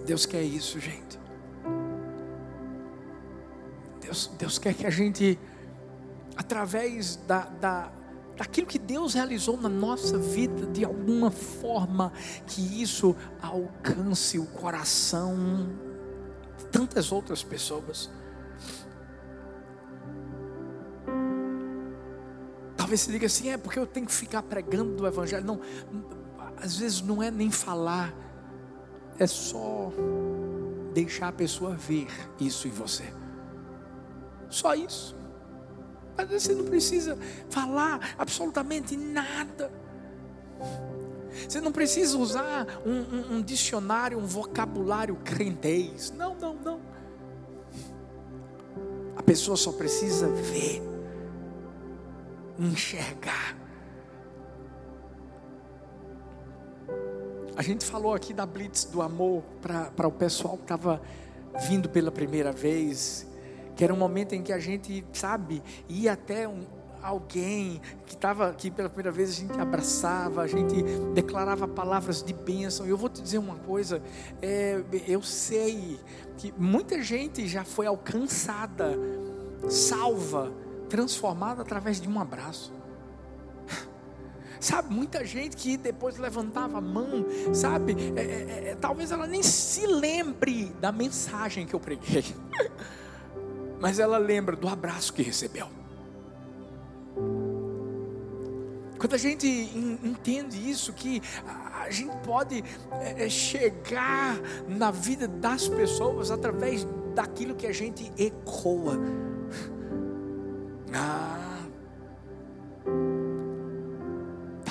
[0.05, 1.21] Deus quer isso, gente.
[4.01, 5.39] Deus, Deus quer que a gente,
[6.37, 7.93] através da, da,
[8.37, 12.13] daquilo que Deus realizou na nossa vida, de alguma forma,
[12.47, 15.69] que isso alcance o coração
[16.59, 18.11] de tantas outras pessoas.
[22.77, 25.45] Talvez se diga assim, é porque eu tenho que ficar pregando do Evangelho.
[25.45, 25.61] Não,
[26.57, 28.13] às vezes não é nem falar
[29.19, 29.93] é só
[30.93, 32.07] deixar a pessoa ver
[32.39, 33.05] isso em você.
[34.49, 35.17] Só isso.
[36.17, 39.73] Mas você não precisa falar absolutamente nada.
[41.49, 46.13] Você não precisa usar um, um, um dicionário, um vocabulário crentez.
[46.13, 46.81] Não, não, não.
[49.17, 50.83] A pessoa só precisa ver,
[52.59, 53.62] enxergar.
[57.55, 61.03] A gente falou aqui da Blitz do amor para o pessoal que estava
[61.69, 63.27] vindo pela primeira vez,
[63.77, 66.65] que era um momento em que a gente, sabe, ia até um,
[67.03, 72.33] alguém que estava aqui pela primeira vez, a gente abraçava, a gente declarava palavras de
[72.33, 72.87] bênção.
[72.87, 74.03] Eu vou te dizer uma coisa,
[74.41, 76.01] é, eu sei
[76.39, 78.99] que muita gente já foi alcançada,
[79.69, 80.51] salva,
[80.89, 82.73] transformada através de um abraço.
[84.63, 89.43] Sabe, muita gente que depois levantava a mão, sabe, é, é, é, talvez ela nem
[89.43, 92.25] se lembre da mensagem que eu preguei,
[93.81, 95.67] mas ela lembra do abraço que recebeu.
[98.97, 105.67] Quando a gente entende isso, que a gente pode é, é, chegar na vida das
[105.67, 108.97] pessoas através daquilo que a gente ecoa.
[110.95, 111.42] Ah,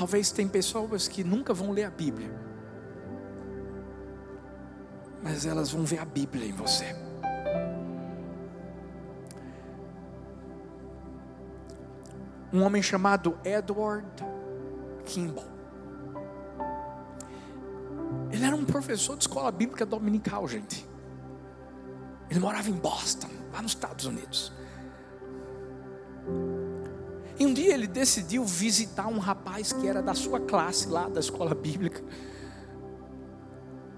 [0.02, 2.34] Talvez tem pessoas que nunca vão ler a Bíblia,
[5.22, 6.96] mas elas vão ver a Bíblia em você.
[12.52, 14.08] Um homem chamado Edward
[15.06, 15.46] Kimball.
[18.32, 20.84] Ele era um professor de escola bíblica dominical, gente.
[22.28, 24.52] Ele morava em Boston, lá nos Estados Unidos.
[27.42, 31.20] E um dia ele decidiu visitar um rapaz que era da sua classe lá da
[31.20, 32.00] escola bíblica.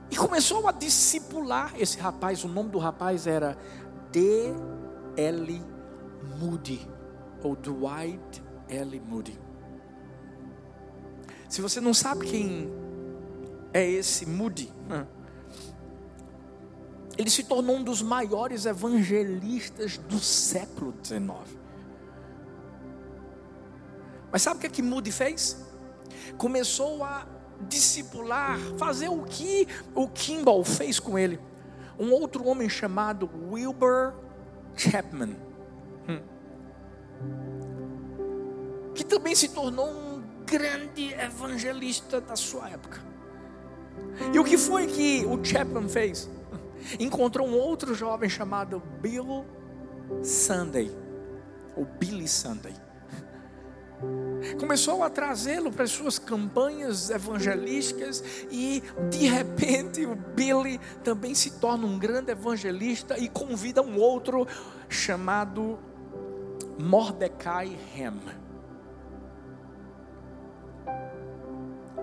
[0.09, 2.45] E começou a discipular esse rapaz.
[2.45, 3.57] O nome do rapaz era
[4.13, 5.61] D.L.
[6.39, 6.87] Moody,
[7.43, 9.01] ou Dwight L.
[9.01, 9.37] Moody.
[11.49, 12.73] Se você não sabe quem
[13.73, 14.71] é esse Moody,
[17.17, 21.62] ele se tornou um dos maiores evangelistas do século XIX.
[24.33, 25.63] Mas sabe o que, é que Moody fez?
[26.39, 27.27] Começou a
[27.61, 31.39] discipular, fazer o que o Kimball fez com ele.
[31.99, 34.15] Um outro homem chamado Wilbur
[34.75, 35.35] Chapman,
[36.09, 36.19] hum,
[38.95, 43.01] que também se tornou um grande evangelista da sua época.
[44.33, 46.27] E o que foi que o Chapman fez?
[46.99, 49.45] Encontrou um outro jovem chamado Bill
[50.23, 50.91] Sunday,
[51.75, 52.73] ou Billy Sunday
[54.59, 61.51] começou a trazê-lo para as suas campanhas evangelísticas e de repente o Billy também se
[61.59, 64.47] torna um grande evangelista e convida um outro
[64.89, 65.79] chamado
[66.79, 68.19] Mordecai Ham.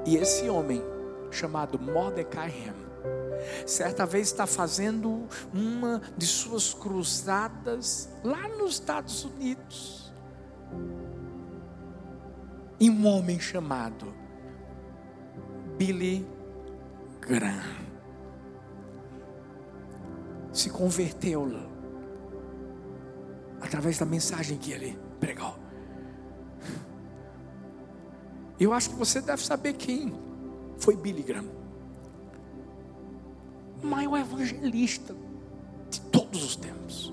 [0.06, 0.82] E esse homem
[1.30, 2.90] chamado Mordecai Ham
[3.66, 10.12] certa vez está fazendo uma de suas cruzadas lá nos Estados Unidos
[12.80, 14.14] e um homem chamado
[15.76, 16.26] Billy
[17.20, 17.90] Graham
[20.50, 21.46] se converteu
[23.60, 25.54] através da mensagem que ele pregou.
[28.58, 30.12] Eu acho que você deve saber quem
[30.78, 31.48] foi Billy Graham.
[33.82, 35.14] O maior evangelista
[35.88, 37.12] de todos os tempos.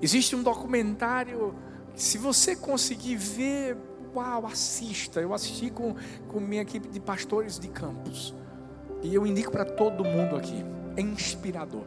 [0.00, 1.54] Existe um documentário,
[1.94, 3.76] se você conseguir ver
[4.14, 5.20] uau, assista.
[5.20, 5.94] Eu assisti com,
[6.28, 8.34] com minha equipe de pastores de campos.
[9.02, 10.64] E eu indico para todo mundo aqui.
[10.96, 11.84] É inspirador.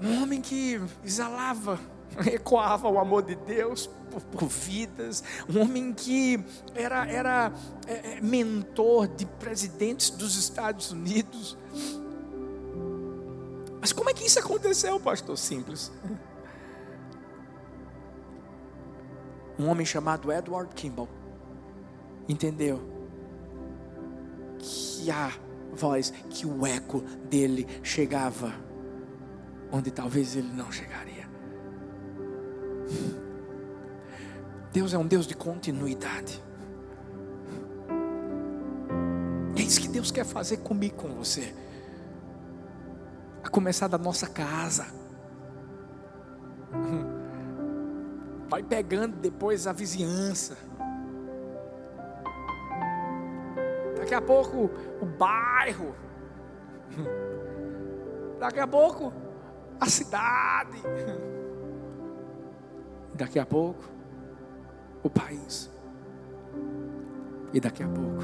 [0.00, 1.78] Um homem que exalava,
[2.32, 5.22] ecoava o amor de Deus por, por vidas.
[5.48, 6.42] Um homem que
[6.74, 7.52] era, era
[7.86, 11.56] é, é mentor de presidentes dos Estados Unidos.
[13.80, 15.36] Mas como é que isso aconteceu, pastor?
[15.36, 15.92] Simples.
[19.58, 21.08] Um homem chamado Edward Kimball
[22.28, 22.80] entendeu
[24.58, 25.32] que a
[25.72, 28.52] voz, que o eco dele chegava
[29.72, 31.28] onde talvez ele não chegaria.
[34.72, 36.42] Deus é um Deus de continuidade.
[39.56, 41.54] É isso que Deus quer fazer comigo, com você.
[43.42, 44.86] A começar da nossa casa
[48.48, 50.56] vai pegando depois a vizinhança.
[53.96, 55.94] Daqui a pouco o bairro.
[58.40, 59.12] Daqui a pouco
[59.80, 60.80] a cidade.
[63.14, 63.84] Daqui a pouco
[65.02, 65.70] o país.
[67.52, 68.22] E daqui a pouco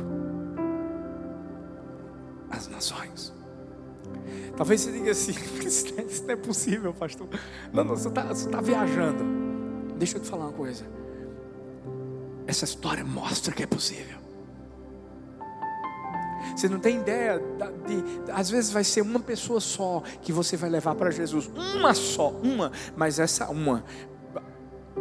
[2.50, 3.34] as nações.
[4.56, 5.32] Talvez você diga assim:
[5.66, 7.28] Isso não é possível, pastor.
[7.72, 9.43] Não, não, você está tá viajando.
[10.04, 10.84] Deixa eu te falar uma coisa.
[12.46, 14.18] Essa história mostra que é possível.
[16.54, 17.40] Você não tem ideia
[17.86, 21.46] de, de, às vezes vai ser uma pessoa só que você vai levar para Jesus,
[21.56, 23.82] uma só, uma, mas essa uma,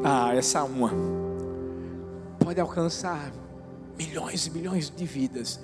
[0.01, 0.91] ah, essa uma
[2.39, 3.29] pode alcançar
[3.97, 5.59] milhões e milhões de vidas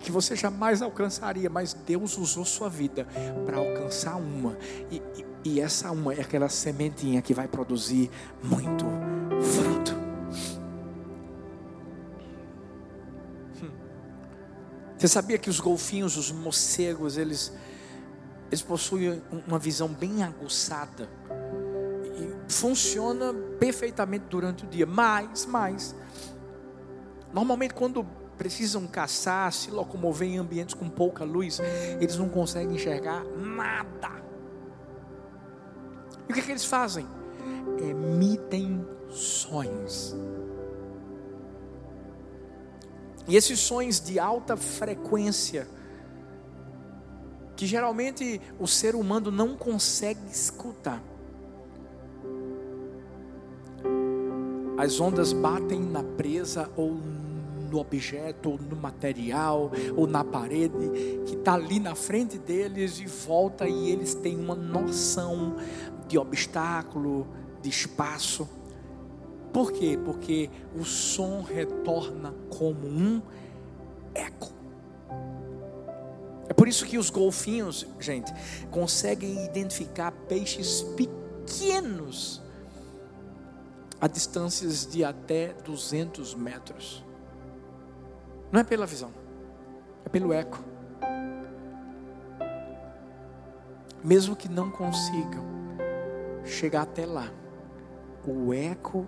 [0.00, 3.06] que você jamais alcançaria, mas Deus usou sua vida
[3.44, 4.56] para alcançar uma
[4.90, 8.10] e, e e essa uma é aquela sementinha que vai produzir
[8.42, 8.84] muito
[9.42, 9.94] fruto.
[13.62, 13.70] Hum.
[14.96, 17.52] Você sabia que os golfinhos, os morcegos, eles,
[18.48, 21.08] eles possuem uma visão bem aguçada
[22.18, 24.86] e funciona perfeitamente durante o dia.
[24.86, 25.94] Mas, mas,
[27.32, 28.04] normalmente quando
[28.36, 31.60] precisam caçar, se locomover em ambientes com pouca luz,
[32.00, 34.27] eles não conseguem enxergar nada.
[36.28, 37.06] E o que, é que eles fazem?
[37.78, 40.14] Emitem sonhos.
[43.26, 45.68] E esses sonhos de alta frequência,
[47.56, 51.02] que geralmente o ser humano não consegue escutar.
[54.78, 56.96] As ondas batem na presa ou
[57.70, 63.06] no objeto, ou no material, ou na parede, que está ali na frente deles e
[63.06, 65.56] volta e eles têm uma noção
[66.08, 67.26] de obstáculo,
[67.62, 68.48] de espaço.
[69.52, 69.98] Por quê?
[70.04, 73.22] Porque o som retorna como um
[74.14, 74.52] eco.
[76.48, 78.32] É por isso que os golfinhos, gente,
[78.70, 82.42] conseguem identificar peixes pequenos
[84.00, 87.04] a distâncias de até 200 metros.
[88.50, 89.12] Não é pela visão,
[90.04, 90.58] é pelo eco.
[94.02, 95.57] Mesmo que não consigam
[96.48, 97.30] chegar até lá,
[98.26, 99.06] o eco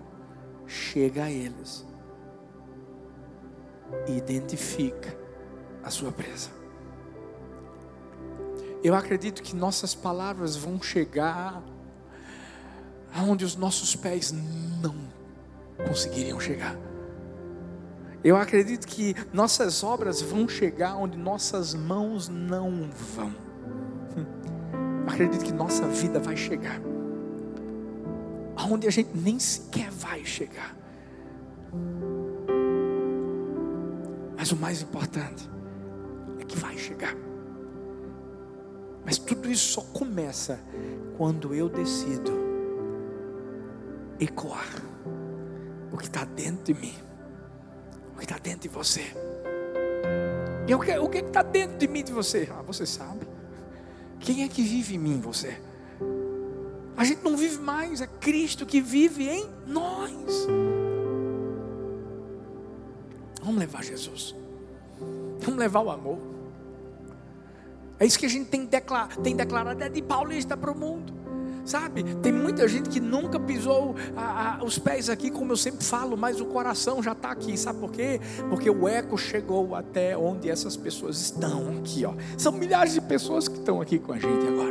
[0.65, 1.85] chega a eles
[4.07, 5.17] e identifica
[5.83, 6.49] a sua presa.
[8.83, 11.61] Eu acredito que nossas palavras vão chegar
[13.13, 14.31] aonde os nossos pés
[14.81, 14.95] não
[15.87, 16.75] conseguiriam chegar.
[18.23, 23.35] Eu acredito que nossas obras vão chegar onde nossas mãos não vão.
[24.15, 26.90] Eu acredito que nossa vida vai chegar
[28.61, 30.75] aonde a gente nem sequer vai chegar.
[34.37, 35.49] Mas o mais importante
[36.39, 37.15] é que vai chegar.
[39.03, 40.59] Mas tudo isso só começa
[41.17, 42.31] quando eu decido
[44.19, 44.81] ecoar
[45.91, 46.93] o que está dentro de mim,
[48.13, 49.01] o que está dentro de você.
[50.67, 52.47] E o que está dentro de mim de você?
[52.51, 53.27] Ah, você sabe.
[54.19, 55.59] Quem é que vive em mim, você?
[57.01, 60.45] A gente não vive mais, é Cristo que vive em nós.
[63.41, 64.35] Vamos levar Jesus.
[65.39, 66.19] Vamos levar o amor.
[67.99, 71.11] É isso que a gente tem, declar, tem declarado, é de paulista para o mundo.
[71.65, 75.83] Sabe, tem muita gente que nunca pisou a, a, os pés aqui, como eu sempre
[75.83, 77.57] falo, mas o coração já está aqui.
[77.57, 78.21] Sabe por quê?
[78.47, 82.05] Porque o eco chegou até onde essas pessoas estão aqui.
[82.05, 82.13] Ó.
[82.37, 84.70] São milhares de pessoas que estão aqui com a gente agora.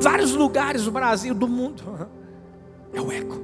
[0.00, 1.82] Vários lugares do Brasil, do mundo.
[2.92, 3.40] É o eco.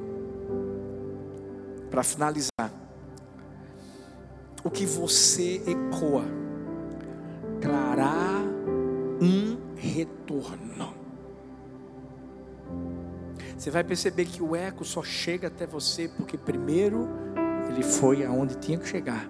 [1.90, 2.70] Para finalizar,
[4.62, 6.24] o que você ecoa
[7.60, 8.42] trará
[9.20, 10.94] um retorno.
[13.56, 17.08] Você vai perceber que o eco só chega até você porque primeiro
[17.68, 19.26] ele foi aonde tinha que chegar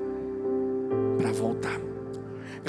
[1.16, 1.88] para voltar.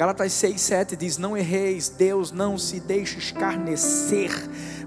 [0.00, 4.30] Galatas 6, 7 diz: Não erreis, Deus não se deixe escarnecer,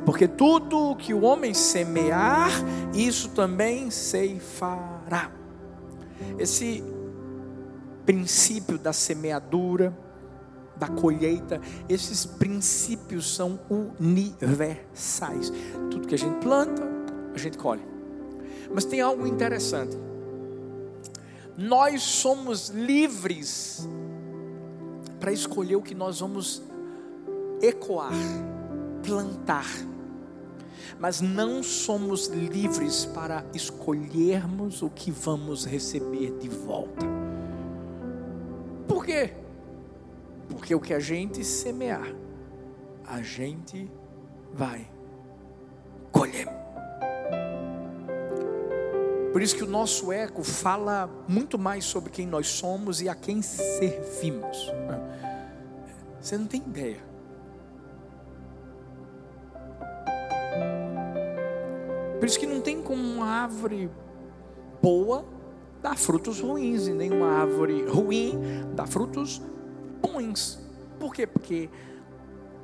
[0.04, 2.50] porque tudo que o homem semear,
[2.96, 5.32] isso também ceifará.
[6.40, 6.84] Esse
[8.08, 9.96] princípio da semeadura,
[10.76, 15.54] da colheita, esses princípios são universais.
[15.92, 16.82] Tudo que a gente planta,
[17.36, 17.86] a gente colhe.
[18.74, 19.96] Mas tem algo interessante.
[21.56, 23.88] Nós somos livres
[25.24, 26.62] para escolher o que nós vamos
[27.62, 28.12] ecoar,
[29.02, 29.66] plantar.
[31.00, 37.06] Mas não somos livres para escolhermos o que vamos receber de volta.
[38.86, 39.34] Por quê?
[40.50, 42.14] Porque o que a gente semear,
[43.08, 43.90] a gente
[44.52, 44.92] vai
[46.12, 46.63] colher.
[49.34, 53.16] Por isso que o nosso eco fala muito mais sobre quem nós somos e a
[53.16, 54.72] quem servimos.
[56.22, 57.00] Você não tem ideia.
[62.20, 63.90] Por isso que não tem como uma árvore
[64.80, 65.26] boa
[65.82, 68.40] dar frutos ruins, e nem uma árvore ruim
[68.76, 69.42] dar frutos
[70.00, 70.64] bons.
[71.00, 71.26] Por quê?
[71.26, 71.72] Porque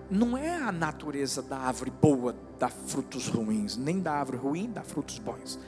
[0.10, 4.84] não é a natureza da árvore boa dar frutos ruins, nem da árvore ruim dar
[4.86, 5.60] frutos bons.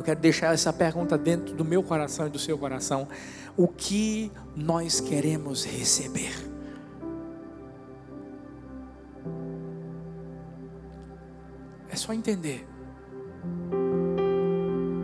[0.00, 3.06] Eu quero deixar essa pergunta dentro do meu coração e do seu coração.
[3.54, 6.32] O que nós queremos receber?
[11.90, 12.66] É só entender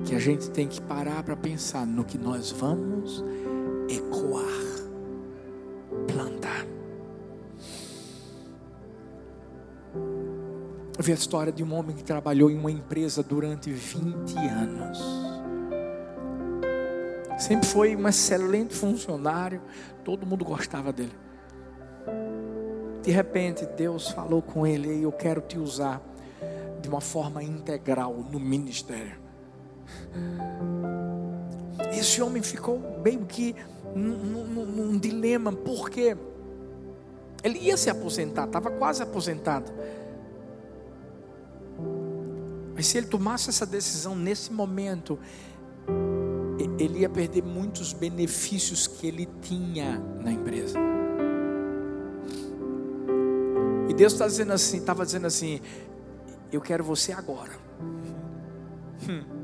[0.06, 3.45] que a gente tem que parar para pensar no que nós vamos ecoar,
[11.06, 14.98] Vi a história de um homem que trabalhou em uma empresa durante 20 anos.
[17.38, 19.62] Sempre foi um excelente funcionário,
[20.04, 21.12] todo mundo gostava dele.
[23.04, 26.02] De repente, Deus falou com ele: Eu quero te usar
[26.82, 29.16] de uma forma integral no ministério.
[31.96, 33.54] Esse homem ficou bem que
[33.94, 36.16] num, num, num dilema, porque
[37.44, 39.70] ele ia se aposentar, estava quase aposentado.
[42.76, 45.18] Mas se ele tomasse essa decisão nesse momento,
[46.78, 50.78] ele ia perder muitos benefícios que ele tinha na empresa.
[53.88, 55.60] E Deus está dizendo assim, estava dizendo assim,
[56.52, 57.52] eu quero você agora.
[59.08, 59.24] Hum.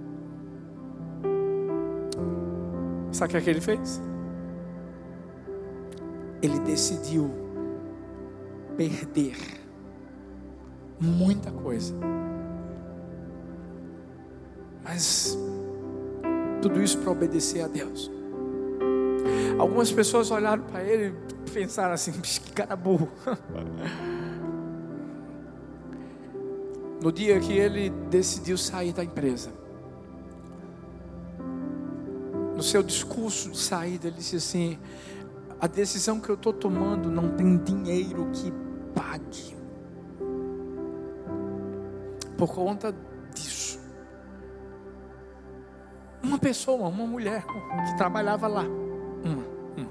[3.12, 4.01] Sabe o que, é que ele fez?
[6.43, 7.30] Ele decidiu
[8.76, 9.37] perder
[10.99, 11.95] muita coisa.
[14.85, 15.39] Mas
[16.61, 18.11] tudo isso para obedecer a Deus.
[19.59, 21.14] Algumas pessoas olharam para ele
[21.47, 23.09] e pensaram assim: que cara burro.
[27.03, 29.51] No dia que ele decidiu sair da empresa,
[32.55, 34.78] no seu discurso de saída, ele disse assim:
[35.61, 38.53] a decisão que eu estou tomando não tem dinheiro que
[38.95, 39.57] pague.
[42.37, 42.95] Por conta
[46.33, 48.62] Uma pessoa, uma mulher que trabalhava lá.
[48.62, 49.45] Uma,
[49.76, 49.89] uma.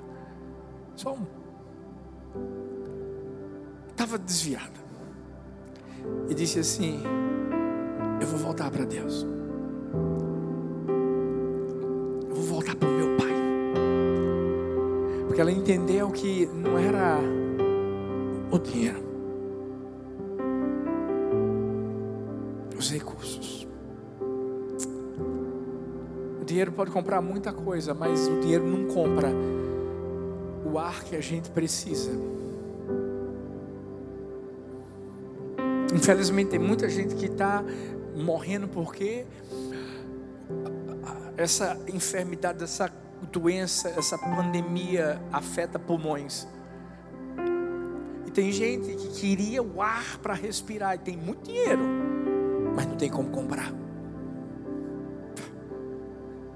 [0.95, 1.27] Só uma.
[3.91, 4.81] Estava desviada.
[6.27, 7.03] E disse assim:
[8.19, 9.23] Eu vou voltar para Deus.
[12.27, 13.35] Eu vou voltar para o meu pai.
[15.27, 17.19] Porque ela entendeu que não era
[18.51, 19.03] o dinheiro,
[22.75, 23.50] os recursos.
[26.51, 29.29] Dinheiro pode comprar muita coisa, mas o dinheiro não compra
[30.65, 32.11] o ar que a gente precisa.
[35.95, 37.63] Infelizmente tem muita gente que está
[38.15, 39.25] morrendo porque
[41.37, 42.91] essa enfermidade, essa
[43.31, 46.45] doença, essa pandemia afeta pulmões.
[48.27, 51.83] E tem gente que queria o ar para respirar e tem muito dinheiro,
[52.75, 53.80] mas não tem como comprar.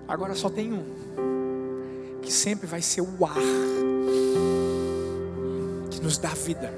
[0.07, 0.83] Agora só tem um,
[2.21, 3.35] que sempre vai ser o ar
[5.89, 6.71] que nos dá vida.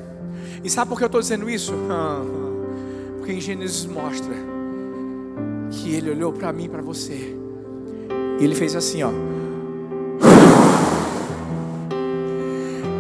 [0.64, 1.74] E sabe por que eu estou dizendo isso?
[3.18, 4.34] Porque em Gênesis mostra
[5.72, 7.36] que ele olhou para mim, para você,
[8.40, 9.12] e ele fez assim, ó.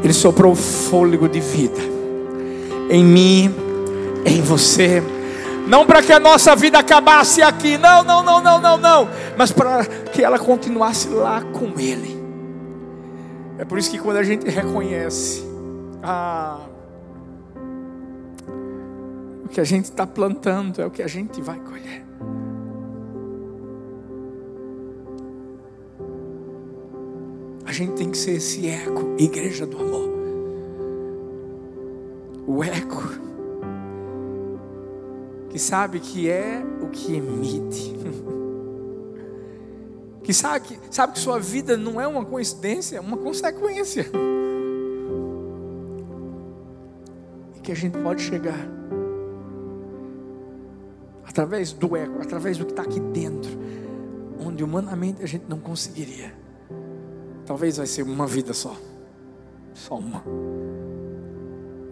[0.03, 1.97] Ele soprou fôlego de vida
[2.89, 3.53] em mim,
[4.25, 5.03] em você.
[5.67, 9.51] Não para que a nossa vida acabasse aqui, não, não, não, não, não, não, mas
[9.51, 12.17] para que ela continuasse lá com Ele.
[13.59, 15.43] É por isso que quando a gente reconhece,
[16.01, 16.65] ah,
[19.45, 22.05] o que a gente está plantando é o que a gente vai colher.
[27.65, 30.09] A gente tem que ser esse eco, igreja do amor.
[32.47, 33.03] O eco
[35.49, 37.95] que sabe que é o que emite.
[40.27, 44.11] Que sabe que, sabe que sua vida não é uma coincidência, é uma consequência.
[47.55, 48.67] E que a gente pode chegar
[51.25, 53.49] através do eco, através do que está aqui dentro,
[54.45, 56.33] onde humanamente a gente não conseguiria.
[57.45, 58.75] Talvez vai ser uma vida só,
[59.73, 60.25] só uma.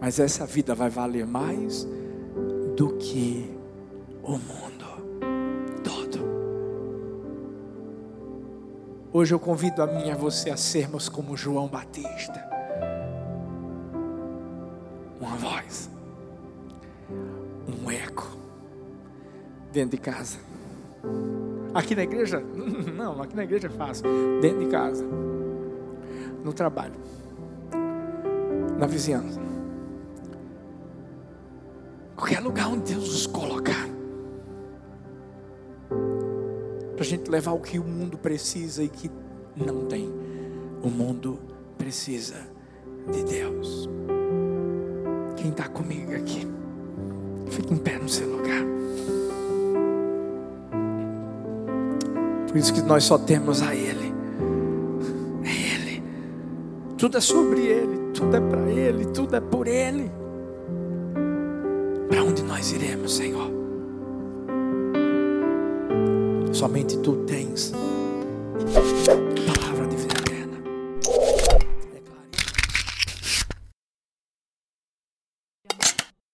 [0.02, 1.88] Mas essa vida vai valer mais
[2.76, 3.50] do que
[4.22, 4.75] o mundo
[9.18, 12.46] Hoje eu convido a mim e a você a sermos como João Batista.
[15.22, 15.90] Uma voz,
[17.66, 18.28] um eco
[19.72, 20.38] dentro de casa.
[21.74, 22.42] Aqui na igreja?
[22.94, 24.06] Não, aqui na igreja é fácil.
[24.42, 25.06] Dentro de casa
[26.44, 27.00] no trabalho,
[28.78, 29.40] na vizinhança,
[32.18, 32.84] qualquer lugar onde
[37.06, 39.12] a gente levar o que o mundo precisa e que
[39.56, 40.12] não tem.
[40.82, 41.38] O mundo
[41.78, 42.36] precisa
[43.12, 43.88] de Deus.
[45.38, 46.48] Quem está comigo aqui,
[47.52, 48.66] fique em pé no seu lugar.
[52.48, 54.16] Por isso que nós só temos a Ele.
[56.98, 60.10] Tudo é sobre Ele, tudo é para Ele, tudo é por Ele.
[62.10, 63.65] Para onde nós iremos, Senhor?
[66.56, 67.74] Somente Tu tens